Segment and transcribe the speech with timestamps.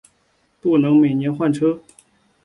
[0.59, 1.79] 不能每年换车